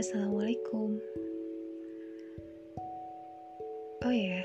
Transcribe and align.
Assalamualaikum. 0.00 0.96
Oh 4.00 4.08
ya, 4.08 4.40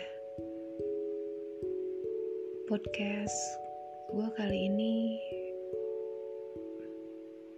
podcast 2.68 3.40
gue 4.12 4.28
kali 4.36 4.68
ini 4.68 5.16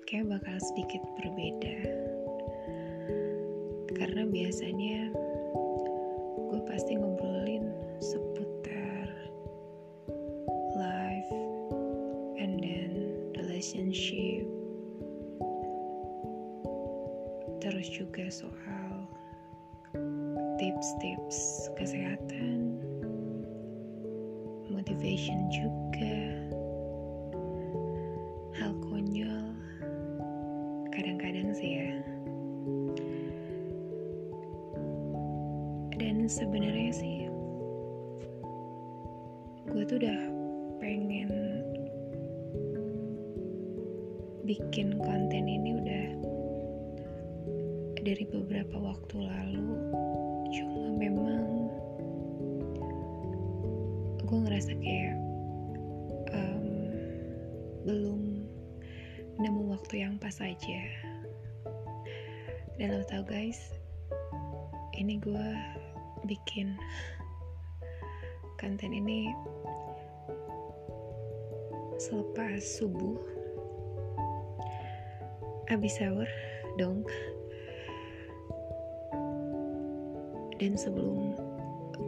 kayak 0.05 0.29
bakal 0.29 0.61
sedikit 0.61 1.01
berbeda 1.17 1.77
karena 3.97 4.29
biasanya 4.29 5.09
gue 6.53 6.61
pasti 6.69 7.01
ngobrolin 7.01 7.65
seputar 7.97 9.09
life 10.77 11.33
and 12.37 12.61
then 12.61 12.93
relationship 13.41 14.45
terus 17.67 17.91
juga 17.91 18.31
soal 18.31 19.03
tips-tips 20.55 21.67
kesehatan, 21.75 22.79
motivation 24.71 25.51
juga, 25.51 26.15
hal 28.55 28.71
konyol, 28.87 29.51
kadang-kadang 30.95 31.51
sih 31.51 31.75
ya. 31.75 31.91
Dan 35.99 36.31
sebenarnya 36.31 36.91
sih, 36.95 37.27
gue 39.67 39.83
tuh 39.83 39.99
udah 39.99 40.21
pengen 40.79 41.35
bikin 44.47 44.95
konten 45.03 45.43
ini 45.51 45.75
udah 45.83 46.36
dari 48.07 48.23
beberapa 48.23 48.79
waktu 48.79 49.19
lalu 49.19 49.67
cuma 50.55 50.95
memang 50.95 51.67
gue 54.23 54.39
ngerasa 54.47 54.71
kayak 54.79 55.19
um, 56.31 56.67
belum 57.83 58.47
nemu 59.43 59.75
waktu 59.75 60.07
yang 60.07 60.15
pas 60.23 60.39
aja. 60.39 60.81
Dan 62.79 62.95
lo 62.95 63.03
tau 63.11 63.27
guys 63.27 63.75
ini 64.95 65.19
gue 65.19 65.47
bikin 66.31 66.79
konten 68.55 68.95
ini 68.95 69.35
selepas 71.99 72.63
subuh 72.63 73.19
abis 75.67 75.99
sahur 75.99 76.29
dong 76.79 77.03
dan 80.57 80.73
sebelum 80.73 81.37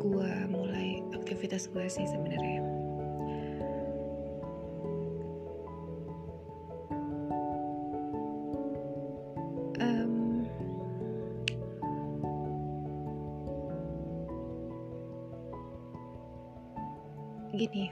gue 0.02 0.32
mulai 0.50 1.06
aktivitas 1.14 1.70
gue 1.70 1.86
sih 1.86 2.06
sebenarnya. 2.10 2.70
Gini. 17.60 17.92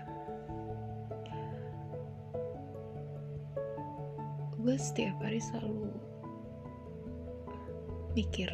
Gue 4.63 4.75
setiap 4.79 5.19
hari 5.19 5.43
selalu 5.43 5.91
mikir 8.15 8.47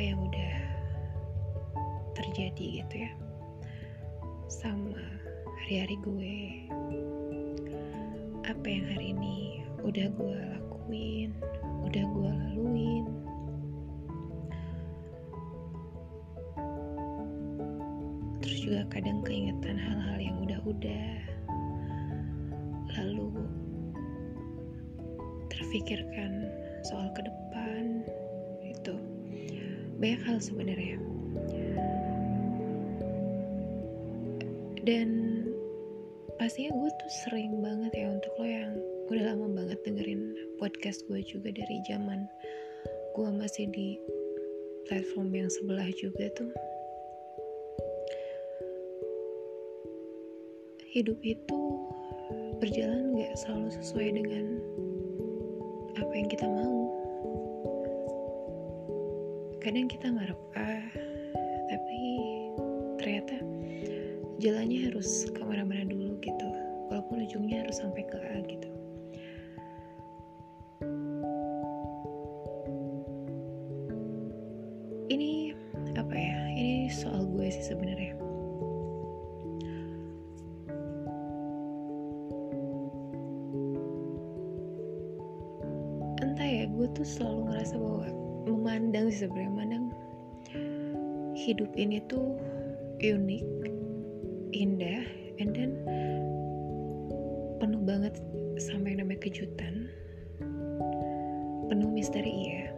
apa 0.00 0.16
yang 0.16 0.24
udah 0.32 0.56
terjadi 2.16 2.80
gitu 2.80 3.04
ya. 3.04 3.12
Sama 4.48 4.96
hari-hari 5.60 6.00
gue. 6.00 6.36
Apa 8.48 8.64
yang 8.64 8.88
hari 8.96 9.12
ini 9.12 9.60
udah 9.84 10.08
gue 10.08 10.40
lakuin 10.56 11.36
udah 11.84 12.00
gue 12.16 12.30
laluin. 12.32 13.04
Terus 18.40 18.56
juga 18.64 18.88
kadang 18.88 19.20
keingetan 19.20 19.76
hal-hal 19.76 20.16
yang 20.16 20.40
udah-udah. 20.48 21.12
Lalu 22.96 23.36
terfikirkan 25.52 26.48
soal 26.88 27.12
ke 27.12 27.20
depan. 27.20 27.40
itu 27.40 27.49
banyak 30.00 30.20
hal 30.24 30.38
sebenarnya. 30.40 30.96
Dan 34.80 35.08
pastinya 36.40 36.72
gue 36.72 36.90
tuh 36.90 37.12
sering 37.28 37.60
banget 37.60 37.92
ya 37.92 38.08
untuk 38.08 38.32
lo 38.40 38.48
yang 38.48 38.72
udah 39.12 39.24
lama 39.28 39.46
banget 39.52 39.78
dengerin 39.84 40.32
podcast 40.56 41.04
gue 41.04 41.20
juga 41.20 41.52
dari 41.52 41.84
zaman 41.84 42.24
gue 43.12 43.28
masih 43.36 43.68
di 43.68 44.00
platform 44.88 45.36
yang 45.36 45.52
sebelah 45.52 45.86
juga 46.00 46.32
tuh. 46.32 46.48
Hidup 50.90 51.20
itu 51.22 51.60
berjalan 52.58 53.14
gak 53.20 53.36
selalu 53.36 53.68
sesuai 53.78 54.08
dengan 54.16 54.46
apa 56.00 56.12
yang 56.16 56.28
kita 56.32 56.48
mau 56.48 56.79
kadang 59.60 59.92
kita 59.92 60.08
ngarep 60.08 60.40
A 60.56 60.80
tapi 61.68 62.00
ternyata 62.96 63.36
jalannya 64.40 64.88
harus 64.88 65.28
ke 65.28 65.40
mana-mana 65.44 65.84
dulu 65.84 66.16
gitu. 66.24 66.48
Walaupun 66.88 67.28
ujungnya 67.28 67.68
harus 67.68 67.78
sampai 67.78 68.08
ke 68.08 68.16
A 68.16 68.40
gitu 68.48 68.79
hidup 91.50 91.74
ini 91.74 91.98
tuh 92.06 92.38
unik 93.02 93.42
indah 94.54 95.02
and 95.42 95.50
then 95.50 95.74
penuh 97.58 97.82
banget 97.82 98.14
sama 98.62 98.94
yang 98.94 99.02
namanya 99.02 99.26
kejutan 99.26 99.90
penuh 101.66 101.90
misteri 101.90 102.54
ya. 102.54 102.70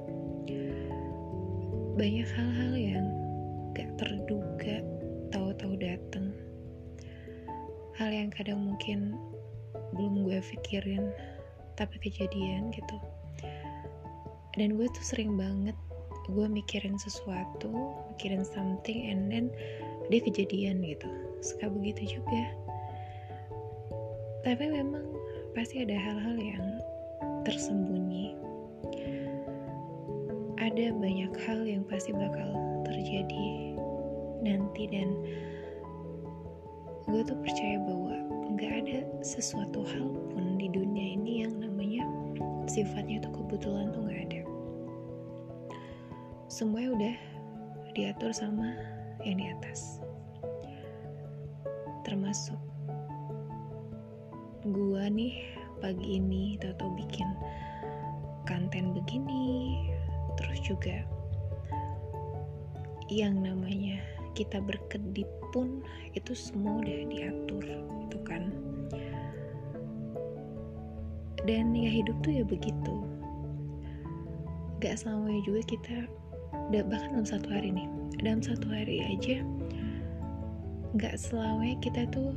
Banyak 2.01 2.25
hal-hal 2.33 2.73
yang 2.73 3.07
gak 3.77 3.93
terduga 4.01 4.81
tahu-tahu 5.29 5.77
datang 5.77 6.33
hal 8.01 8.09
yang 8.09 8.33
kadang 8.33 8.57
mungkin 8.57 9.13
belum 9.93 10.25
gue 10.25 10.41
pikirin 10.57 11.13
tapi 11.77 12.01
kejadian 12.01 12.73
gitu. 12.73 12.97
Dan 14.57 14.81
gue 14.81 14.89
tuh 14.89 15.05
sering 15.05 15.37
banget 15.37 15.77
gue 16.33 16.49
mikirin 16.49 16.97
sesuatu 16.97 17.71
mikirin 18.17 18.43
something 18.43 19.13
and 19.13 19.29
then 19.29 19.47
dia 20.09 20.21
kejadian 20.25 20.83
gitu. 20.83 21.09
Suka 21.45 21.71
begitu 21.71 22.19
juga. 22.19 22.43
Tapi 24.43 24.65
memang 24.67 25.07
pasti 25.55 25.87
ada 25.87 25.95
hal-hal 25.95 26.37
yang 26.41 26.67
tersembunyi. 27.47 28.35
Ada 30.59 30.95
banyak 30.95 31.33
hal 31.47 31.61
yang 31.67 31.83
pasti 31.87 32.11
bakal 32.15 32.55
terjadi 32.87 33.75
nanti 34.43 34.91
dan 34.91 35.15
gue 37.07 37.23
tuh 37.23 37.39
percaya 37.39 37.79
bahwa 37.83 38.15
nggak 38.55 38.73
ada 38.87 38.99
sesuatu 39.23 39.87
hal 39.87 40.07
pun 40.35 40.59
di 40.59 40.71
dunia 40.71 41.19
ini 41.19 41.47
yang 41.47 41.55
namanya 41.59 42.07
sifatnya 42.67 43.23
itu 43.23 43.29
kebetulan 43.31 43.91
tuh 43.91 44.07
nggak 44.07 44.23
ada 44.31 44.42
semuanya 46.53 46.93
udah 46.93 47.17
diatur 47.97 48.29
sama 48.29 48.77
yang 49.25 49.41
di 49.41 49.49
atas. 49.49 50.05
Termasuk 52.05 52.61
gua 54.69 55.09
nih 55.09 55.49
pagi 55.81 56.21
ini 56.21 56.61
tahu 56.61 56.93
bikin 57.01 57.25
konten 58.45 58.93
begini 58.93 59.81
terus 60.37 60.61
juga 60.61 61.01
yang 63.09 63.41
namanya 63.41 64.05
kita 64.37 64.61
berkedip 64.61 65.29
pun 65.57 65.81
itu 66.13 66.37
semua 66.37 66.85
udah 66.85 67.01
diatur 67.09 67.65
itu 68.05 68.19
kan. 68.29 68.53
Dan 71.49 71.73
ya 71.73 71.89
hidup 71.89 72.21
tuh 72.21 72.33
ya 72.37 72.45
begitu. 72.45 72.95
Gak 74.85 75.01
selamanya 75.01 75.41
juga 75.49 75.65
kita 75.65 75.97
bahkan 76.89 77.11
dalam 77.17 77.29
satu 77.29 77.49
hari 77.51 77.73
nih. 77.73 77.89
Dalam 78.23 78.41
satu 78.41 78.67
hari 78.71 79.03
aja 79.03 79.43
gak 81.01 81.17
selamanya 81.17 81.77
kita 81.81 82.05
tuh 82.13 82.37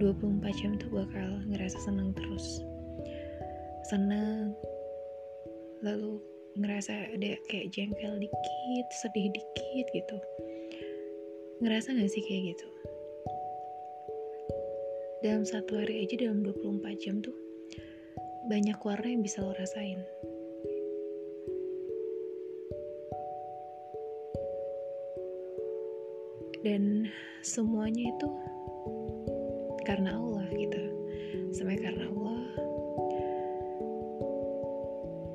24 0.00 0.40
jam 0.56 0.72
tuh 0.80 0.88
bakal 0.88 1.40
ngerasa 1.48 1.76
seneng 1.84 2.16
terus. 2.16 2.64
Seneng. 3.92 4.56
Lalu 5.84 6.18
ngerasa 6.56 7.12
ada 7.12 7.32
kayak 7.48 7.72
jengkel 7.72 8.16
dikit 8.20 8.86
sedih 9.04 9.28
dikit 9.32 9.86
gitu. 9.92 10.16
Ngerasa 11.60 11.94
gak 11.94 12.10
sih 12.10 12.22
kayak 12.24 12.56
gitu? 12.56 12.68
Dalam 15.22 15.46
satu 15.46 15.78
hari 15.78 16.02
aja 16.02 16.26
dalam 16.26 16.42
24 16.42 16.98
jam 16.98 17.22
tuh 17.22 17.36
banyak 18.50 18.74
warna 18.82 19.06
yang 19.06 19.22
bisa 19.22 19.38
lo 19.38 19.54
rasain 19.54 20.02
dan 26.62 27.10
semuanya 27.42 28.14
itu 28.14 28.28
karena 29.82 30.14
Allah 30.14 30.46
gitu. 30.54 30.82
Sampai 31.50 31.76
karena 31.78 32.06
Allah. 32.06 32.42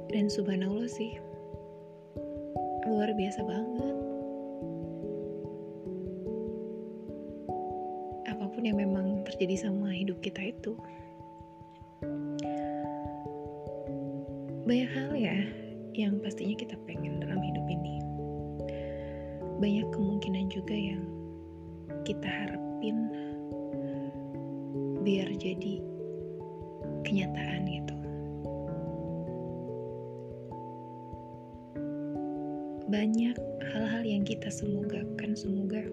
Dan 0.07 0.31
subhanallah 0.31 0.87
sih. 0.87 1.19
Luar 2.87 3.11
biasa 3.11 3.43
banget. 3.43 3.95
Apa 8.31 8.45
pun 8.47 8.63
yang 8.63 8.79
memang 8.79 9.27
terjadi 9.27 9.67
sama 9.67 9.91
hidup 9.91 10.23
kita 10.23 10.55
itu. 10.55 10.79
Banyak 14.63 14.91
hal 14.95 15.11
ya 15.15 15.37
yang 15.91 16.19
pastinya 16.23 16.55
kita 16.55 16.79
pengen 16.87 17.19
dalam 17.19 17.43
hidup 17.43 17.67
ini. 17.67 17.99
Banyak 19.59 19.91
kemungkinan 19.91 20.47
juga 20.53 20.75
yang 20.75 21.16
kita 22.07 22.23
harapin 22.23 23.11
biar 25.03 25.27
jadi 25.35 25.83
kenyataan 27.03 27.67
gitu 27.67 27.95
banyak 32.87 33.35
hal-hal 33.75 34.03
yang 34.07 34.23
kita 34.23 34.47
semogakan 34.47 35.35
semoga 35.35 35.83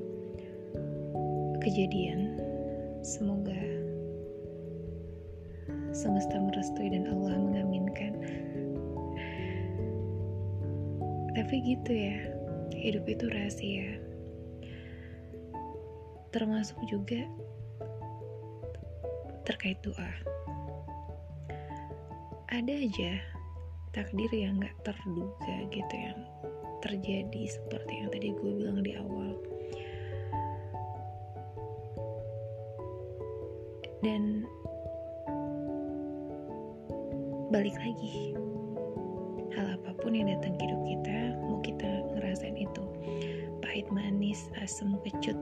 kejadian 1.59 2.39
Semoga 3.05 3.53
semesta 5.93 6.41
merestui 6.41 6.89
dan 6.89 7.05
Allah 7.05 7.37
mengaminkan. 7.37 8.17
Tapi 11.37 11.55
gitu 11.61 11.93
ya, 11.93 12.17
hidup 12.73 13.05
itu 13.05 13.29
rahasia. 13.29 14.01
Termasuk 16.35 16.83
juga 16.91 17.23
terkait 19.47 19.79
doa. 19.87 20.11
Ada 22.51 22.75
aja 22.75 23.23
takdir 23.95 24.27
yang 24.35 24.59
gak 24.59 24.75
terduga 24.83 25.57
gitu 25.71 25.95
yang 25.95 26.19
terjadi 26.83 27.43
seperti 27.47 28.03
yang 28.03 28.11
tadi 28.11 28.35
gue 28.35 28.51
bilang 28.59 28.83
di 28.83 28.93
awal 28.99 29.39
dan 34.05 34.45
balik 37.49 37.73
lagi 37.81 38.37
hal 39.57 39.81
apa 39.81 39.97
pun 40.03 40.13
yang 40.13 40.29
datang 40.29 40.59
ke 40.61 40.69
hidup 40.69 40.83
kita 40.85 41.19
mau 41.41 41.63
kita 41.65 41.91
ngerasain 42.13 42.59
itu 42.59 42.85
pahit 43.65 43.89
manis 43.89 44.53
asam 44.61 44.99
kecut 45.07 45.39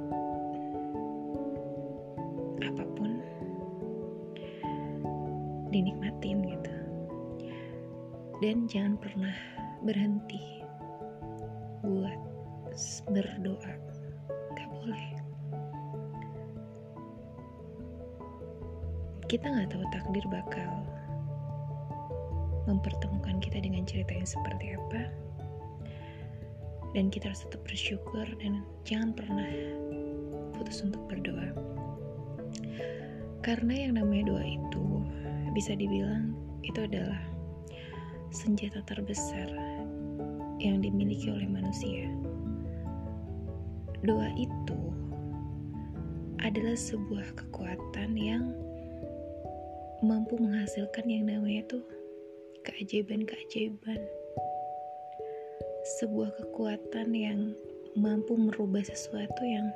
dan 8.53 8.69
jangan 8.69 9.01
pernah 9.01 9.33
berhenti 9.81 10.61
buat 11.81 12.21
berdoa. 13.09 13.73
Gak 14.53 14.69
boleh. 14.69 15.07
Kita 19.25 19.49
nggak 19.49 19.73
tahu 19.73 19.81
takdir 19.89 20.21
bakal 20.29 20.85
mempertemukan 22.69 23.41
kita 23.41 23.57
dengan 23.57 23.89
cerita 23.89 24.21
yang 24.21 24.29
seperti 24.29 24.77
apa. 24.77 25.09
Dan 26.93 27.09
kita 27.09 27.33
harus 27.33 27.49
tetap 27.49 27.65
bersyukur 27.65 28.29
dan 28.37 28.69
jangan 28.85 29.17
pernah 29.17 29.49
putus 30.53 30.85
untuk 30.85 31.01
berdoa. 31.09 31.57
Karena 33.41 33.89
yang 33.89 33.97
namanya 33.97 34.37
doa 34.37 34.45
itu 34.45 35.01
bisa 35.57 35.73
dibilang 35.73 36.37
itu 36.61 36.85
adalah 36.85 37.32
senjata 38.33 38.81
terbesar 38.89 39.49
yang 40.59 40.81
dimiliki 40.81 41.29
oleh 41.29 41.47
manusia 41.47 42.11
doa 44.03 44.27
itu 44.35 44.81
adalah 46.43 46.75
sebuah 46.75 47.39
kekuatan 47.39 48.19
yang 48.19 48.51
mampu 50.03 50.35
menghasilkan 50.35 51.07
yang 51.07 51.31
namanya 51.31 51.63
tuh 51.71 51.87
keajaiban-keajaiban. 52.67 54.03
Sebuah 56.03 56.35
kekuatan 56.35 57.15
yang 57.15 57.55
mampu 57.95 58.35
merubah 58.35 58.83
sesuatu 58.83 59.43
yang 59.47 59.71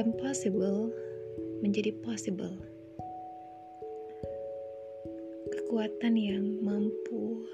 impossible 0.00 0.88
menjadi 1.60 1.92
possible. 2.00 2.56
Kekuatan 5.70 6.18
yang 6.18 6.58
mampu 6.66 7.46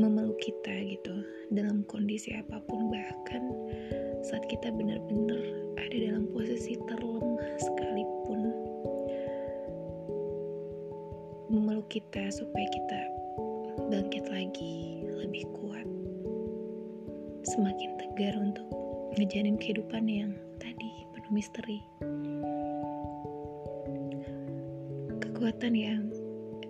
memeluk 0.00 0.40
kita 0.40 0.72
gitu 0.88 1.12
dalam 1.52 1.84
kondisi 1.92 2.32
apa 2.32 2.56
pun 2.64 2.88
bahkan 2.88 3.52
saat 4.24 4.48
kita 4.48 4.72
benar-benar 4.72 5.44
ada 5.76 6.08
dalam 6.08 6.24
posisi 6.32 6.72
terlemah 6.88 7.52
sekalipun 7.60 8.40
memeluk 11.52 11.84
kita 11.92 12.32
supaya 12.32 12.68
kita 12.72 13.00
bangkit 13.92 14.24
lagi 14.32 15.04
lebih 15.04 15.44
kuat 15.52 15.84
semakin 17.44 18.00
tegar 18.00 18.40
untuk 18.40 18.72
ngejarin 19.20 19.60
kehidupan 19.60 20.08
yang 20.08 20.32
tadi 20.56 21.04
penuh 21.12 21.28
misteri 21.36 21.91
kekuatan 25.42 25.74
yang 25.74 26.06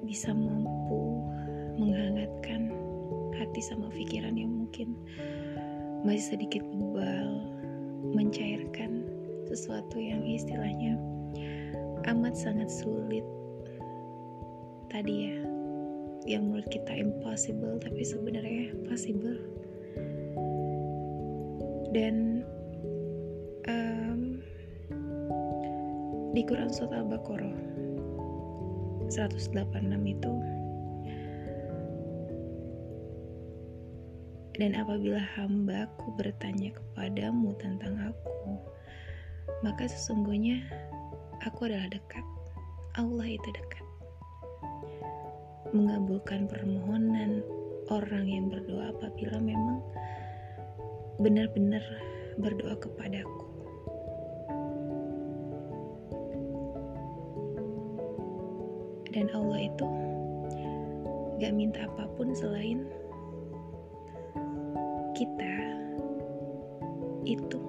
bisa 0.08 0.32
mampu 0.32 1.20
menghangatkan 1.76 2.72
hati 3.36 3.60
sama 3.60 3.92
pikiran 3.92 4.32
yang 4.32 4.48
mungkin 4.48 4.96
masih 6.08 6.32
sedikit 6.32 6.64
bebal 6.72 7.52
mencairkan 8.16 9.04
sesuatu 9.44 10.00
yang 10.00 10.24
istilahnya 10.24 10.96
amat 12.08 12.32
sangat 12.32 12.72
sulit 12.72 13.20
tadi 14.88 15.28
ya. 15.28 15.36
Yang 16.24 16.42
menurut 16.48 16.68
kita 16.72 16.96
impossible 16.96 17.76
tapi 17.76 18.08
sebenarnya 18.08 18.72
possible. 18.88 19.36
Dan 21.92 22.40
um, 23.68 24.40
di 26.32 26.40
Quran 26.48 26.72
Surat 26.72 27.04
Al-Baqarah 27.04 27.71
186 29.12 29.52
itu 30.08 30.32
Dan 34.60 34.76
apabila 34.76 35.16
hambaku 35.16 36.12
bertanya 36.20 36.76
kepadamu 36.76 37.56
tentang 37.56 38.12
aku, 38.12 38.60
maka 39.64 39.88
sesungguhnya 39.88 40.60
aku 41.40 41.72
adalah 41.72 41.88
dekat. 41.88 42.20
Allah 43.00 43.32
itu 43.32 43.48
dekat. 43.48 43.86
Mengabulkan 45.72 46.52
permohonan 46.52 47.40
orang 47.88 48.28
yang 48.28 48.52
berdoa 48.52 48.92
apabila 48.92 49.40
memang 49.40 49.80
benar-benar 51.16 51.80
berdoa 52.36 52.76
kepadaku. 52.76 53.51
Dan 59.12 59.28
Allah 59.36 59.68
itu 59.68 59.84
gak 61.36 61.52
minta 61.52 61.84
apa 61.84 62.08
pun 62.16 62.32
selain 62.32 62.88
kita 65.12 65.56
itu 67.28 67.60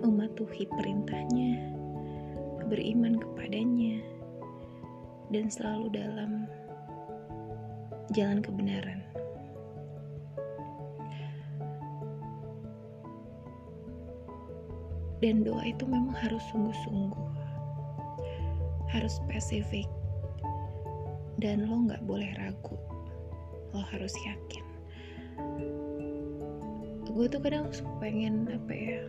mematuhi 0.00 0.64
perintahnya, 0.72 1.60
beriman 2.72 3.20
kepadanya, 3.20 4.00
dan 5.28 5.52
selalu 5.52 5.92
dalam 5.92 6.48
jalan 8.16 8.40
kebenaran. 8.40 9.04
Dan 15.20 15.44
doa 15.44 15.64
itu 15.68 15.84
memang 15.84 16.16
harus 16.16 16.44
sungguh-sungguh, 16.48 17.30
harus 18.88 19.20
spesifik, 19.20 19.88
dan 21.40 21.68
lo 21.68 21.84
nggak 21.88 22.02
boleh 22.08 22.32
ragu, 22.40 22.76
lo 23.72 23.80
harus 23.92 24.12
yakin. 24.24 24.64
Gue 27.06 27.26
tuh 27.28 27.40
kadang 27.40 27.72
pengen 28.00 28.48
apa 28.52 28.72
ya, 28.72 29.00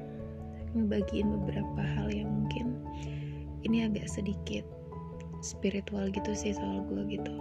ngebagiin 0.75 1.27
beberapa 1.41 1.81
hal 1.83 2.11
yang 2.11 2.29
mungkin 2.29 2.77
ini 3.65 3.87
agak 3.87 4.07
sedikit 4.07 4.63
spiritual 5.41 6.09
gitu 6.13 6.31
sih 6.33 6.53
soal 6.53 6.81
gue 6.87 7.03
gitu 7.17 7.33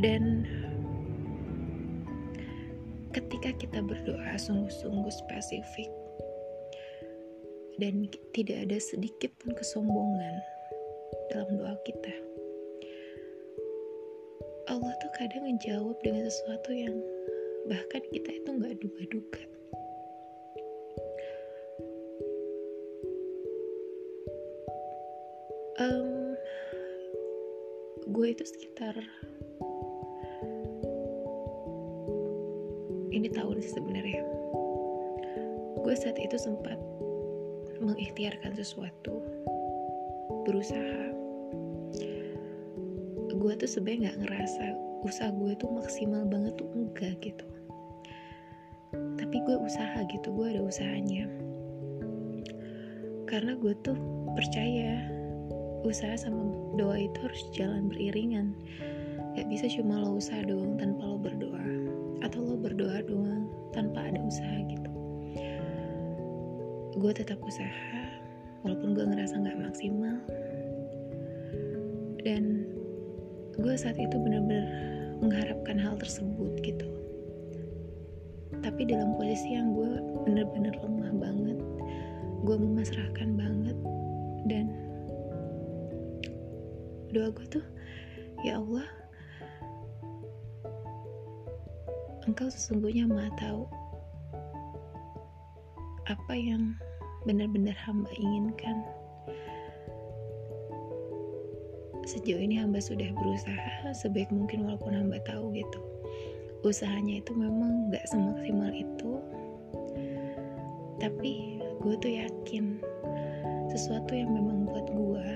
dan 0.00 0.48
ketika 3.12 3.52
kita 3.58 3.78
berdoa 3.84 4.32
sungguh-sungguh 4.38 5.12
spesifik 5.12 5.90
dan 7.76 8.08
tidak 8.32 8.68
ada 8.68 8.78
sedikit 8.80 9.32
pun 9.40 9.52
kesombongan 9.56 10.40
dalam 11.30 11.50
doa 11.58 11.74
kita. 11.86 12.14
Allah 14.70 14.92
tuh 15.02 15.12
kadang 15.18 15.42
menjawab 15.50 15.98
dengan 16.06 16.30
sesuatu 16.30 16.70
yang 16.70 16.94
bahkan 17.66 18.02
kita 18.14 18.30
itu 18.30 18.48
nggak 18.48 18.78
duga-duga. 18.78 19.42
Um, 25.80 26.36
gue 28.14 28.26
itu 28.30 28.44
sekitar 28.44 28.94
ini 33.10 33.26
tahun 33.32 33.58
sebenarnya. 33.58 34.22
Gue 35.80 35.94
saat 35.96 36.20
itu 36.20 36.36
sempat 36.36 36.76
mengikhtiarkan 37.80 38.52
sesuatu 38.54 39.24
berusaha. 40.44 41.02
Gue 43.40 43.52
tuh 43.56 43.68
sebenarnya 43.68 44.12
nggak 44.12 44.18
ngerasa 44.26 44.64
usaha 45.00 45.32
gue 45.32 45.52
tuh 45.56 45.70
maksimal 45.72 46.28
banget 46.28 46.60
tuh 46.60 46.68
enggak 46.76 47.14
gitu. 47.24 47.46
Tapi 48.92 49.36
gue 49.46 49.56
usaha 49.56 50.04
gitu 50.12 50.28
gue 50.34 50.46
ada 50.56 50.60
usahanya. 50.60 51.24
Karena 53.24 53.56
gue 53.56 53.72
tuh 53.80 53.96
percaya 54.34 55.06
usaha 55.86 56.12
sama 56.18 56.44
doa 56.76 57.00
itu 57.00 57.18
harus 57.24 57.42
jalan 57.56 57.88
beriringan. 57.88 58.52
Gak 59.38 59.46
bisa 59.48 59.70
cuma 59.70 60.02
lo 60.02 60.18
usaha 60.18 60.42
doang 60.44 60.76
tanpa 60.76 61.06
lo 61.06 61.16
berdoa. 61.16 61.64
Atau 62.20 62.44
lo 62.44 62.60
berdoa 62.60 63.00
doang 63.06 63.48
tanpa 63.72 64.10
ada 64.10 64.20
usaha 64.20 64.56
gitu. 64.68 64.90
Gue 66.98 67.12
tetap 67.16 67.40
usaha 67.40 68.19
walaupun 68.62 68.96
gue 68.96 69.04
ngerasa 69.06 69.34
nggak 69.40 69.60
maksimal. 69.60 70.16
Dan 72.20 72.68
gue 73.56 73.74
saat 73.76 73.96
itu 73.96 74.16
benar-benar 74.16 74.66
mengharapkan 75.20 75.76
hal 75.80 75.96
tersebut 76.00 76.52
gitu. 76.64 76.88
Tapi 78.60 78.84
dalam 78.84 79.16
posisi 79.16 79.56
yang 79.56 79.72
gue 79.72 79.92
benar-benar 80.28 80.76
lemah 80.84 81.12
banget 81.16 81.58
gue 82.44 82.56
memasrahkan 82.56 83.36
banget 83.36 83.76
dan 84.48 84.72
doa 87.12 87.28
gue 87.28 87.46
tuh 87.52 87.66
ya 88.40 88.56
Allah 88.56 88.88
engkau 92.24 92.48
sesungguhnya 92.48 93.04
maha 93.04 93.28
tahu 93.36 93.62
apa 96.08 96.32
yang 96.32 96.72
benar-benar 97.28 97.76
hamba 97.84 98.08
inginkan. 98.16 98.80
Sejauh 102.08 102.40
ini 102.40 102.56
hamba 102.56 102.80
sudah 102.80 103.12
berusaha 103.12 103.92
sebaik 103.92 104.32
mungkin 104.32 104.64
walaupun 104.64 104.96
hamba 104.96 105.20
tahu 105.28 105.52
gitu. 105.52 105.80
Usahanya 106.64 107.20
itu 107.20 107.32
memang 107.36 107.92
gak 107.92 108.04
semaksimal 108.08 108.72
itu. 108.72 109.20
Tapi 111.00 111.60
gue 111.80 111.94
tuh 112.00 112.12
yakin 112.12 112.80
sesuatu 113.72 114.12
yang 114.12 114.32
memang 114.32 114.68
buat 114.68 114.88
gue 114.90 115.28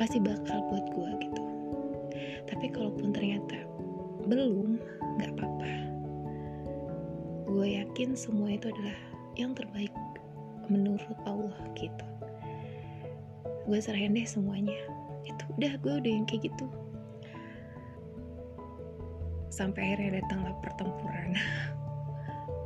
pasti 0.00 0.18
bakal 0.18 0.58
buat 0.72 0.86
gue 0.92 1.10
gitu. 1.28 1.42
Tapi 2.48 2.66
kalaupun 2.72 3.14
ternyata 3.16 3.58
belum, 4.28 4.78
gak 5.20 5.34
apa-apa. 5.36 5.72
Gue 7.48 7.80
yakin 7.80 8.16
semua 8.16 8.54
itu 8.54 8.70
adalah 8.72 9.11
yang 9.36 9.56
terbaik 9.56 9.92
menurut 10.68 11.18
Allah 11.24 11.56
gitu. 11.78 12.06
Gue 13.68 13.78
serahin 13.78 14.16
deh 14.16 14.26
semuanya. 14.26 14.76
Itu 15.24 15.44
udah 15.58 15.78
gue 15.80 15.92
udah 16.02 16.12
yang 16.12 16.26
kayak 16.26 16.50
gitu. 16.50 16.66
Sampai 19.52 19.92
akhirnya 19.92 20.24
datanglah 20.24 20.56
pertempuran. 20.64 21.36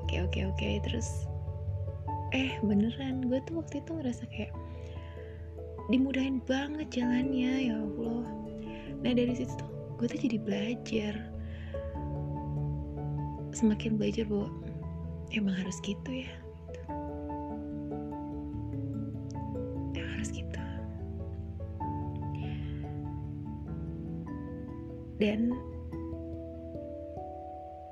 oke 0.07 0.23
oke 0.23 0.41
oke 0.55 0.69
terus 0.87 1.27
eh 2.31 2.55
beneran 2.63 3.27
gue 3.27 3.43
tuh 3.43 3.59
waktu 3.59 3.83
itu 3.83 3.91
ngerasa 3.91 4.23
kayak 4.31 4.55
dimudahin 5.91 6.39
banget 6.47 6.87
jalannya 6.95 7.69
ya 7.69 7.75
Allah 7.75 8.23
nah 9.03 9.11
dari 9.11 9.35
situ 9.35 9.51
tuh 9.59 9.67
gue 9.99 10.07
tuh 10.07 10.21
jadi 10.23 10.39
belajar 10.39 11.15
semakin 13.51 13.99
belajar 13.99 14.31
bahwa 14.31 14.47
emang 15.35 15.59
harus 15.59 15.75
gitu 15.83 16.23
ya 16.23 16.31
dan 25.17 25.53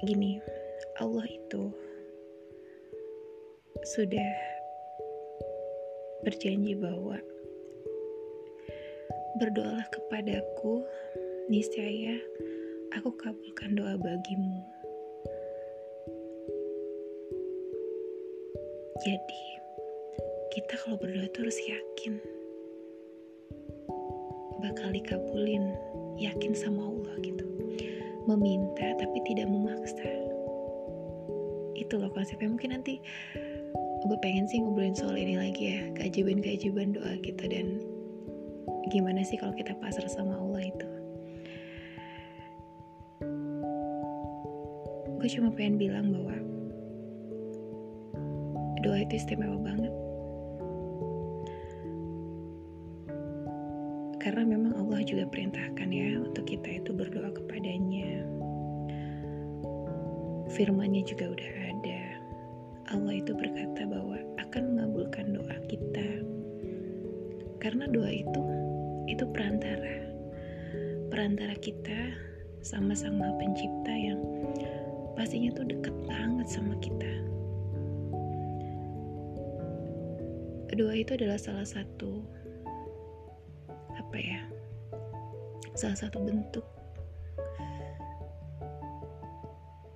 gini 0.05 0.37
Allah 1.01 1.25
itu 1.25 1.73
sudah 3.97 4.33
berjanji 6.25 6.77
bahwa 6.77 7.21
berdoalah 9.41 9.85
kepadaku 9.91 10.85
niscaya 11.51 12.17
aku 12.95 13.11
kabulkan 13.19 13.77
doa 13.77 13.99
bagimu. 13.99 14.63
Jadi, 19.05 19.45
kita 20.55 20.81
kalau 20.81 20.97
berdoa 20.97 21.29
tuh 21.35 21.45
harus 21.45 21.61
yakin 21.67 22.15
bakal 24.65 24.89
dikabulin, 24.95 25.77
yakin 26.19 26.53
sama 26.55 26.87
Allah 26.87 27.15
gitu. 27.23 27.47
Meminta 28.25 28.97
tapi 28.97 29.19
tidak 29.29 29.51
memaksa. 29.51 30.09
Itu 31.77 32.01
loh 32.01 32.11
konsepnya. 32.15 32.49
Mungkin 32.49 32.73
nanti 32.77 33.03
gue 34.05 34.19
pengen 34.21 34.45
sih 34.45 34.61
ngobrolin 34.61 34.93
soal 34.93 35.17
ini 35.17 35.41
lagi 35.41 35.63
ya, 35.73 35.81
keajaiban-keajaiban 35.97 36.93
doa 36.93 37.17
gitu 37.25 37.45
dan 37.49 37.81
gimana 38.93 39.25
sih 39.25 39.41
kalau 39.41 39.57
kita 39.57 39.73
pasrah 39.81 40.11
sama 40.13 40.37
Allah 40.37 40.63
itu. 40.69 40.89
Gue 45.17 45.29
cuma 45.33 45.49
pengen 45.57 45.81
bilang 45.81 46.13
bahwa 46.13 46.37
doa 48.85 49.01
itu 49.01 49.17
istimewa 49.17 49.57
banget. 49.57 50.04
Karena 54.25 54.41
memang 54.41 54.73
Allah 54.81 55.05
juga 55.05 55.29
perintahkan 55.29 55.93
ya 55.93 56.17
untuk 56.17 56.49
kita 56.49 56.81
itu 56.81 56.97
berdoa 56.97 57.29
kepadanya. 57.29 58.25
Firmannya 60.57 61.05
juga 61.05 61.29
udah 61.29 61.51
ada. 61.69 62.03
Allah 62.97 63.21
itu 63.21 63.37
berkata 63.37 63.85
bahwa 63.85 64.17
akan 64.41 64.63
mengabulkan 64.73 65.37
doa 65.37 65.57
kita. 65.69 66.25
Karena 67.61 67.85
doa 67.85 68.09
itu 68.09 68.43
itu 69.13 69.29
perantara. 69.29 70.09
Perantara 71.13 71.53
kita 71.61 72.17
sama 72.65 72.97
Sang 72.97 73.21
Maha 73.21 73.37
Pencipta 73.37 73.93
yang 73.93 74.25
pastinya 75.13 75.53
tuh 75.53 75.69
deket 75.69 75.93
banget 76.09 76.49
sama 76.49 76.73
kita 76.81 77.13
doa 80.75 80.91
itu 80.99 81.15
adalah 81.15 81.39
salah 81.39 81.63
satu 81.63 82.27
apa 84.15 84.23
ya 84.23 84.47
salah 85.75 85.99
satu 85.99 86.23
bentuk 86.23 86.63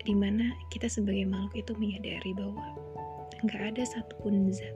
di 0.03 0.11
mana 0.11 0.59
kita 0.75 0.91
sebagai 0.91 1.23
makhluk 1.23 1.55
itu 1.55 1.73
menyadari 1.79 2.35
bahwa 2.35 2.67
nggak 3.47 3.63
ada 3.63 3.87
satupun 3.87 4.51
zat 4.51 4.75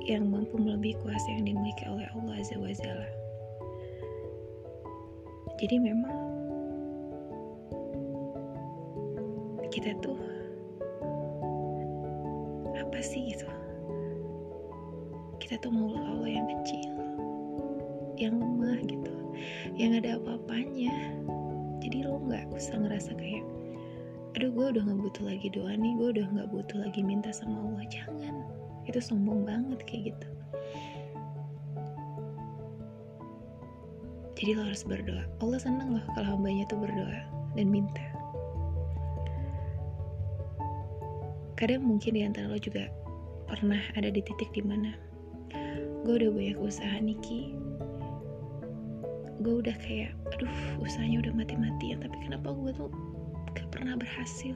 yang 0.00 0.32
mampu 0.32 0.56
melebihi 0.56 0.96
kuasa 1.04 1.28
yang 1.28 1.44
dimiliki 1.44 1.84
oleh 1.84 2.08
Allah 2.16 2.40
Azza 2.40 2.56
wa 2.56 2.72
Jalla. 2.72 3.08
Jadi 5.60 5.76
memang 5.76 6.16
kita 9.68 9.92
tuh 10.00 10.16
apa 12.80 12.98
sih 13.04 13.28
gitu? 13.28 13.44
Kita 15.36 15.60
tuh 15.60 15.68
mau 15.68 15.92
Allah 15.92 16.32
yang 16.32 16.48
kecil, 16.48 16.93
yang 18.18 18.38
lemah 18.38 18.78
gitu, 18.86 19.14
yang 19.74 19.98
ada 19.98 20.18
apa-apanya. 20.18 21.14
Jadi 21.82 22.06
lo 22.06 22.22
nggak 22.22 22.48
usah 22.54 22.80
ngerasa 22.80 23.12
kayak, 23.18 23.44
aduh 24.38 24.50
gue 24.50 24.66
udah 24.74 24.82
nggak 24.86 25.00
butuh 25.04 25.24
lagi 25.26 25.48
doa 25.52 25.72
nih, 25.74 25.92
gue 25.98 26.08
udah 26.18 26.26
nggak 26.32 26.48
butuh 26.50 26.78
lagi 26.80 27.00
minta 27.02 27.30
sama 27.34 27.60
Allah. 27.60 27.84
Jangan, 27.90 28.34
itu 28.86 28.98
sombong 29.02 29.44
banget 29.44 29.80
kayak 29.84 30.14
gitu. 30.14 30.28
Jadi 34.34 34.50
lo 34.60 34.62
harus 34.66 34.82
berdoa. 34.84 35.24
Allah 35.40 35.60
senang 35.62 35.94
loh 35.96 36.04
kalau 36.12 36.36
hambanya 36.36 36.66
tuh 36.68 36.76
berdoa 36.76 37.22
dan 37.54 37.66
minta. 37.70 38.02
Kadang 41.54 41.86
mungkin 41.86 42.18
di 42.18 42.26
antara 42.26 42.50
lo 42.50 42.58
juga 42.58 42.90
pernah 43.46 43.78
ada 43.94 44.10
di 44.10 44.18
titik 44.18 44.50
di 44.50 44.60
mana 44.60 44.92
gue 46.04 46.14
udah 46.20 46.30
banyak 46.34 46.58
usaha 46.60 47.00
Niki 47.00 47.56
gue 49.42 49.54
udah 49.66 49.76
kayak 49.82 50.14
aduh 50.30 50.54
usahanya 50.78 51.26
udah 51.26 51.32
mati-matian 51.34 51.98
tapi 51.98 52.16
kenapa 52.22 52.54
gue 52.54 52.70
tuh 52.70 52.90
gak 53.54 53.68
pernah 53.74 53.98
berhasil? 53.98 54.54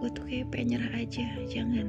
Gue 0.00 0.08
tuh 0.12 0.24
kayak 0.28 0.48
pengen 0.52 0.80
nyerah 0.80 0.92
aja 1.00 1.26
jangan. 1.48 1.88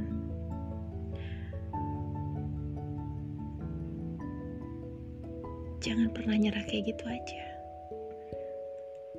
Jangan 5.83 6.09
pernah 6.17 6.35
nyerah 6.39 6.65
kayak 6.65 6.95
gitu 6.95 7.05
aja. 7.05 7.43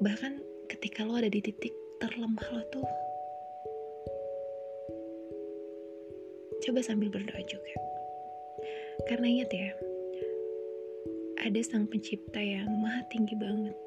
Bahkan 0.02 0.32
ketika 0.68 1.06
lo 1.06 1.16
ada 1.16 1.30
di 1.30 1.40
titik 1.40 1.72
terlemah 2.02 2.48
lo 2.52 2.62
tuh 2.68 2.88
coba 6.64 6.80
sambil 6.82 7.08
berdoa 7.08 7.40
juga. 7.46 7.74
Karena 9.06 9.28
ingat 9.30 9.50
ya 9.54 9.70
ada 11.46 11.62
sang 11.62 11.86
pencipta 11.86 12.42
yang 12.42 12.66
maha 12.82 13.06
tinggi 13.06 13.38
banget 13.38 13.78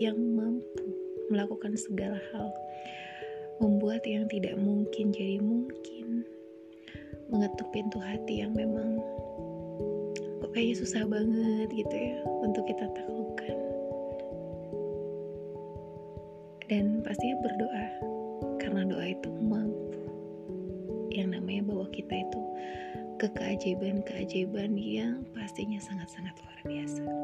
yang 0.00 0.16
mampu 0.16 0.88
melakukan 1.28 1.76
segala 1.76 2.16
hal 2.32 2.48
membuat 3.60 4.00
yang 4.08 4.24
tidak 4.32 4.56
mungkin 4.56 5.12
jadi 5.12 5.36
mungkin 5.44 6.24
mengetuk 7.28 7.68
pintu 7.76 8.00
hati 8.00 8.40
yang 8.40 8.56
memang 8.56 9.04
kok 10.40 10.48
kayaknya 10.56 10.80
susah 10.80 11.04
banget 11.04 11.68
gitu 11.76 11.92
ya 11.92 12.16
untuk 12.40 12.64
kita 12.72 12.88
taklukkan 12.96 13.58
dan 16.72 17.04
pastinya 17.04 17.36
berdoa 17.44 17.86
karena 18.64 18.80
doa 18.88 19.04
itu 19.12 19.28
mampu. 19.44 20.00
Yang 21.12 21.28
namanya 21.36 21.62
bahwa 21.68 21.86
kita 21.92 22.16
itu 22.16 22.40
ke 23.14 23.30
keajaiban-keajaiban 23.30 24.74
yang 24.74 25.22
pastinya 25.32 25.78
sangat-sangat 25.78 26.34
luar 26.42 26.60
biasa. 26.66 27.23